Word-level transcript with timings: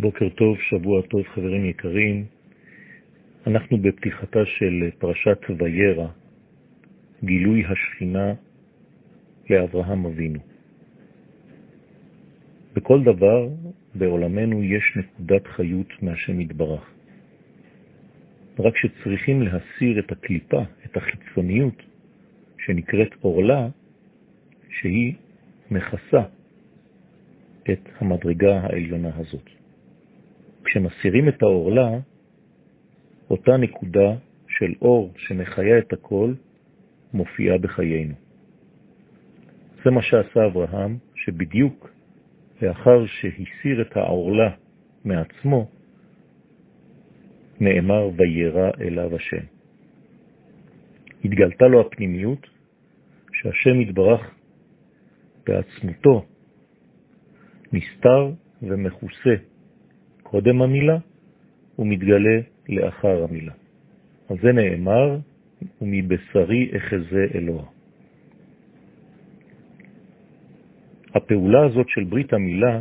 בוקר 0.00 0.28
טוב, 0.28 0.56
שבוע 0.60 1.02
טוב, 1.02 1.22
חברים 1.34 1.64
יקרים. 1.64 2.24
אנחנו 3.46 3.78
בפתיחתה 3.78 4.38
של 4.44 4.90
פרשת 4.98 5.38
וירא, 5.58 6.06
גילוי 7.24 7.64
השכינה 7.66 8.34
לאברהם 9.50 10.06
אבינו. 10.06 10.38
בכל 12.74 13.02
דבר 13.04 13.48
בעולמנו 13.94 14.62
יש 14.62 14.96
נקודת 14.96 15.46
חיות 15.46 16.02
מהשם 16.02 16.40
יתברך. 16.40 16.90
רק 18.58 18.76
שצריכים 18.76 19.42
להסיר 19.42 19.98
את 19.98 20.12
הקליפה, 20.12 20.62
את 20.84 20.96
החיצוניות, 20.96 21.82
שנקראת 22.58 23.14
אורלה, 23.24 23.68
שהיא 24.70 25.14
מכסה 25.70 26.22
את 27.70 27.88
המדרגה 28.00 28.60
העליונה 28.60 29.10
הזאת. 29.16 29.57
כשמסירים 30.68 31.28
את 31.28 31.42
האורלה, 31.42 31.90
אותה 33.30 33.56
נקודה 33.56 34.14
של 34.48 34.72
אור 34.82 35.12
שמחיה 35.16 35.78
את 35.78 35.92
הכל 35.92 36.32
מופיעה 37.12 37.58
בחיינו. 37.58 38.14
זה 39.84 39.90
מה 39.90 40.02
שעשה 40.02 40.46
אברהם, 40.46 40.98
שבדיוק 41.14 41.90
לאחר 42.62 43.06
שהסיר 43.06 43.82
את 43.82 43.96
האורלה 43.96 44.50
מעצמו, 45.04 45.68
נאמר 47.60 48.10
וירא 48.16 48.70
אליו 48.80 49.16
השם. 49.16 49.44
התגלתה 51.24 51.66
לו 51.66 51.80
הפנימיות 51.80 52.46
שהשם 53.32 53.80
יתברך 53.80 54.34
בעצמותו 55.46 56.26
נסתר 57.72 58.30
ומכוסה 58.62 59.34
קודם 60.30 60.62
המילה 60.62 60.98
ומתגלה 61.78 62.40
לאחר 62.68 63.24
המילה. 63.24 63.52
אז 64.28 64.36
זה 64.42 64.52
נאמר, 64.52 65.18
ומבשרי 65.80 66.70
אחזה 66.76 67.26
אלוה. 67.34 67.64
הפעולה 71.14 71.66
הזאת 71.66 71.88
של 71.88 72.04
ברית 72.04 72.32
המילה 72.32 72.80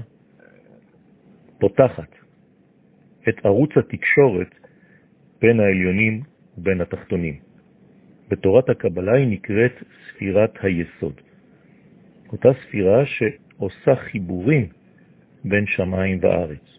פותחת 1.59 2.11
את 3.29 3.45
ערוץ 3.45 3.69
התקשורת 3.77 4.55
בין 5.41 5.59
העליונים 5.59 6.21
ובין 6.57 6.81
התחתונים. 6.81 7.35
בתורת 8.29 8.69
הקבלה 8.69 9.13
היא 9.13 9.27
נקראת 9.27 9.83
ספירת 10.07 10.53
היסוד. 10.61 11.21
אותה 12.31 12.49
ספירה 12.61 13.05
שעושה 13.05 13.95
חיבורים 13.95 14.67
בין 15.43 15.65
שמיים 15.67 16.19
וארץ. 16.21 16.77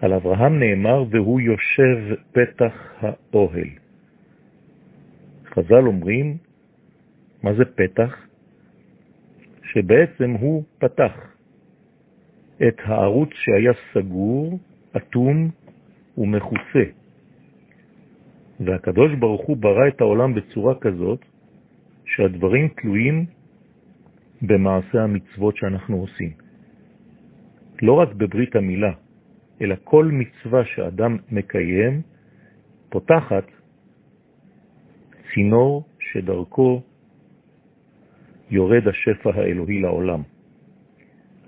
על 0.00 0.12
אברהם 0.12 0.58
נאמר, 0.58 1.04
והוא 1.10 1.40
יושב 1.40 2.14
פתח 2.32 2.94
האוהל. 3.00 3.68
חז"ל 5.46 5.86
אומרים, 5.86 6.36
מה 7.42 7.54
זה 7.54 7.64
פתח? 7.64 8.26
שבעצם 9.62 10.30
הוא 10.30 10.64
פתח 10.78 11.36
את 12.68 12.76
הערוץ 12.84 13.30
שהיה 13.32 13.72
סגור, 13.92 14.58
אטום 14.96 15.50
ומכוסה. 16.18 16.84
והקדוש 18.60 19.14
ברוך 19.14 19.42
הוא 19.46 19.56
ברא 19.56 19.88
את 19.88 20.00
העולם 20.00 20.34
בצורה 20.34 20.74
כזאת 20.80 21.20
שהדברים 22.04 22.68
תלויים 22.68 23.26
במעשה 24.42 25.02
המצוות 25.02 25.56
שאנחנו 25.56 25.96
עושים. 25.96 26.32
לא 27.82 27.92
רק 27.92 28.12
בברית 28.14 28.56
המילה, 28.56 28.92
אלא 29.60 29.74
כל 29.84 30.04
מצווה 30.12 30.64
שאדם 30.64 31.16
מקיים 31.30 32.02
פותחת 32.88 33.44
צינור 35.34 35.84
שדרכו 35.98 36.82
יורד 38.50 38.88
השפע 38.88 39.30
האלוהי 39.34 39.80
לעולם. 39.80 40.22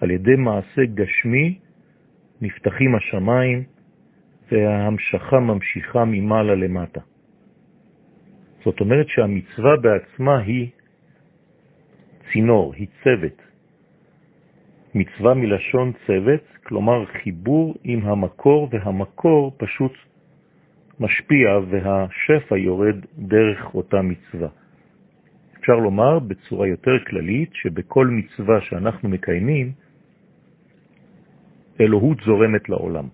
על 0.01 0.11
ידי 0.11 0.37
מעשה 0.37 0.85
גשמי 0.95 1.59
נפתחים 2.41 2.95
השמיים 2.95 3.65
וההמשכה 4.53 5.41
ממשיכה 5.41 6.05
ממעלה 6.05 6.55
למטה. 6.55 7.01
זאת 8.65 8.81
אומרת 8.81 9.09
שהמצווה 9.09 9.77
בעצמה 9.77 10.39
היא 10.39 10.69
צינור, 12.33 12.75
היא 12.75 12.87
צוות. 13.05 13.43
מצווה 14.99 15.35
מלשון 15.35 15.93
צוות, 16.07 16.41
כלומר 16.63 17.05
חיבור 17.07 17.75
עם 17.85 18.07
המקור, 18.07 18.69
והמקור 18.71 19.55
פשוט 19.57 19.93
משפיע 21.01 21.59
והשפע 21.71 22.57
יורד 22.57 22.97
דרך 23.19 23.75
אותה 23.75 24.03
מצווה. 24.03 24.49
אפשר 25.59 25.77
לומר 25.77 26.19
בצורה 26.19 26.67
יותר 26.67 26.99
כללית 27.07 27.51
שבכל 27.55 28.07
מצווה 28.07 28.61
שאנחנו 28.61 29.09
מקיימים, 29.09 29.73
אלוהות 31.81 32.19
זורמת 32.27 32.69
לעולם. 32.69 33.09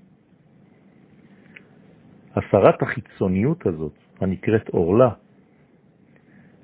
הסרת 2.37 2.83
החיצוניות 2.83 3.66
הזאת, 3.66 3.99
הנקראת 4.21 4.69
אורלה, 4.69 5.11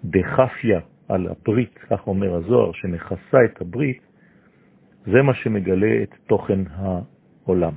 דחפיה 0.04 0.80
על 1.08 1.26
הברית, 1.26 1.78
כך 1.78 2.06
אומר 2.06 2.34
הזוהר, 2.34 2.72
שמכסה 2.72 3.38
את 3.44 3.60
הברית, 3.60 4.09
זה 5.06 5.22
מה 5.22 5.34
שמגלה 5.34 6.02
את 6.02 6.14
תוכן 6.26 6.60
העולם, 6.76 7.72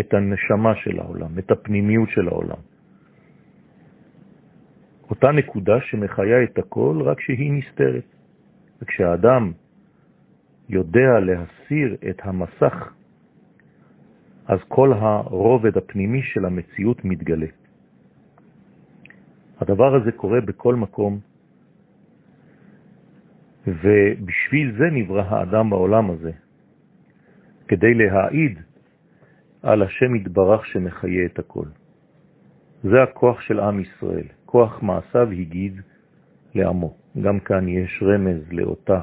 את 0.00 0.14
הנשמה 0.14 0.74
של 0.74 1.00
העולם, 1.00 1.38
את 1.38 1.50
הפנימיות 1.50 2.08
של 2.08 2.28
העולם. 2.28 2.60
אותה 5.10 5.32
נקודה 5.32 5.80
שמחיה 5.80 6.42
את 6.42 6.58
הכל 6.58 7.02
רק 7.04 7.20
שהיא 7.20 7.52
נסתרת. 7.52 8.04
וכשהאדם 8.82 9.52
יודע 10.68 11.20
להסיר 11.20 11.96
את 12.10 12.20
המסך, 12.24 12.92
אז 14.46 14.58
כל 14.68 14.92
הרובד 14.92 15.76
הפנימי 15.76 16.22
של 16.22 16.44
המציאות 16.44 17.04
מתגלה. 17.04 17.46
הדבר 19.60 19.94
הזה 19.94 20.12
קורה 20.12 20.40
בכל 20.40 20.74
מקום, 20.74 21.20
ובשביל 23.70 24.76
זה 24.78 24.84
נברא 24.92 25.22
האדם 25.22 25.70
בעולם 25.70 26.10
הזה, 26.10 26.32
כדי 27.68 27.94
להעיד 27.94 28.58
על 29.62 29.82
השם 29.82 30.14
יתברך 30.14 30.66
שמחיה 30.66 31.26
את 31.26 31.38
הכל. 31.38 31.66
זה 32.82 33.02
הכוח 33.02 33.40
של 33.40 33.60
עם 33.60 33.80
ישראל, 33.80 34.26
כוח 34.46 34.82
מעשיו 34.82 35.30
הגיד 35.30 35.80
לעמו. 36.54 36.96
גם 37.22 37.40
כאן 37.40 37.68
יש 37.68 38.02
רמז 38.02 38.52
לאותה 38.52 39.00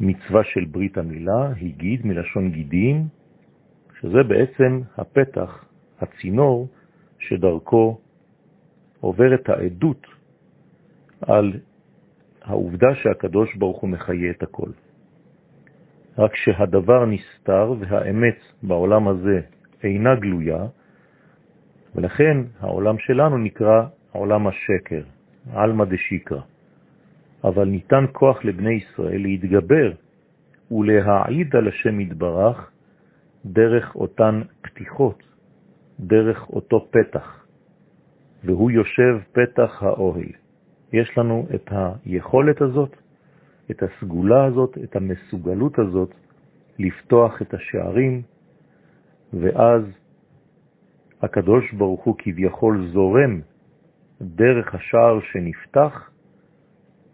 מצווה 0.00 0.44
של 0.44 0.64
ברית 0.64 0.98
המילה, 0.98 1.52
הגיד 1.60 2.06
מלשון 2.06 2.50
גידים, 2.50 3.06
שזה 4.00 4.22
בעצם 4.28 4.80
הפתח, 4.96 5.64
הצינור, 6.00 6.68
שדרכו 7.18 7.98
עוברת 9.00 9.48
העדות 9.48 10.06
על 11.20 11.52
העובדה 12.50 12.94
שהקדוש 12.94 13.54
ברוך 13.54 13.80
הוא 13.80 13.90
מחיה 13.90 14.30
את 14.30 14.42
הכל. 14.42 14.70
רק 16.18 16.36
שהדבר 16.36 17.06
נסתר 17.06 17.74
והאמת 17.80 18.38
בעולם 18.62 19.08
הזה 19.08 19.40
אינה 19.82 20.14
גלויה, 20.14 20.66
ולכן 21.94 22.36
העולם 22.60 22.98
שלנו 22.98 23.38
נקרא 23.38 23.82
עולם 24.12 24.46
השקר, 24.46 25.02
אלמא 25.56 25.84
דשיקרא. 25.84 26.40
אבל 27.44 27.64
ניתן 27.64 28.04
כוח 28.12 28.44
לבני 28.44 28.74
ישראל 28.74 29.22
להתגבר 29.22 29.92
ולהעיד 30.70 31.56
על 31.56 31.68
השם 31.68 32.00
יתברך 32.00 32.70
דרך 33.44 33.94
אותן 33.94 34.42
פתיחות, 34.62 35.22
דרך 36.00 36.48
אותו 36.50 36.88
פתח, 36.90 37.44
והוא 38.44 38.70
יושב 38.70 39.18
פתח 39.32 39.82
האוהל. 39.82 40.32
יש 40.92 41.18
לנו 41.18 41.46
את 41.54 41.70
היכולת 41.72 42.60
הזאת, 42.60 42.96
את 43.70 43.82
הסגולה 43.82 44.44
הזאת, 44.44 44.78
את 44.84 44.96
המסוגלות 44.96 45.78
הזאת, 45.78 46.14
לפתוח 46.78 47.42
את 47.42 47.54
השערים, 47.54 48.22
ואז 49.32 49.82
הקדוש 51.22 51.72
ברוך 51.72 52.04
הוא 52.04 52.14
כביכול 52.18 52.88
זורם 52.92 53.40
דרך 54.20 54.74
השער 54.74 55.20
שנפתח 55.20 56.10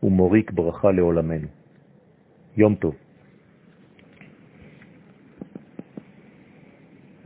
ומוריק 0.03 0.51
ברכה 0.51 0.91
לעולמנו. 0.91 1.49
יום 2.57 2.75
טוב. 2.75 2.95